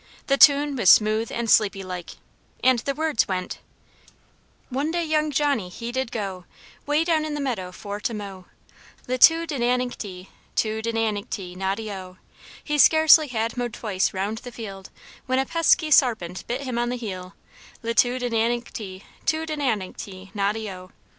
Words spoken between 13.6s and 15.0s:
twice round the field,